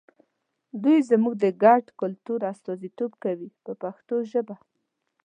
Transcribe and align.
دوی 0.83 0.97
زموږ 1.09 1.33
د 1.43 1.45
ګډ 1.63 1.83
کلتور 2.01 2.39
استازیتوب 2.51 3.11
کوي 3.23 3.49
په 3.63 3.71
پښتو 3.81 4.15
ژبه. 4.31 4.55